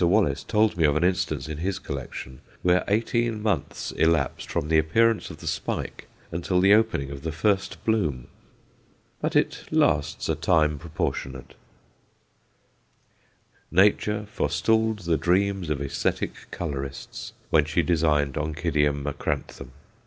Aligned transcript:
Wallace 0.03 0.43
told 0.43 0.77
me 0.77 0.83
of 0.85 0.95
an 0.97 1.03
instance 1.03 1.47
in 1.47 1.59
his 1.59 1.77
collection 1.77 2.41
where 2.63 2.83
eighteen 2.87 3.39
months 3.39 3.91
elapsed 3.91 4.49
from 4.49 4.67
the 4.67 4.79
appearance 4.79 5.29
of 5.29 5.37
the 5.41 5.45
spike 5.45 6.07
until 6.31 6.59
the 6.59 6.73
opening 6.73 7.11
of 7.11 7.21
the 7.21 7.31
first 7.31 7.85
bloom. 7.85 8.25
But 9.21 9.35
it 9.35 9.65
lasts 9.69 10.27
a 10.27 10.33
time 10.33 10.79
proportionate. 10.79 11.53
[Illustration: 13.71 13.77
ONCIDIUM 13.77 13.77
MACRANTHUM 13.77 14.41
Reduced 14.41 14.65
to 14.65 14.75
One 14.75 14.97
Sixth] 14.97 15.05
Nature 15.05 15.05
forestalled 15.05 15.11
the 15.11 15.23
dreams 15.23 15.69
of 15.69 15.77
æsthetic 15.77 16.31
colourists 16.49 17.33
when 17.51 17.65
she 17.65 17.83
designed 17.83 18.37
Oncidium 18.39 19.03
macranthum. 19.03 19.69